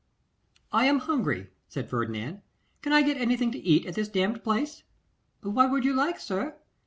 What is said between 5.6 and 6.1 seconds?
would you